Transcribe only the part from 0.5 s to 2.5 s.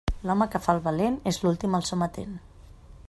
que fa el valent és l'últim al sometent.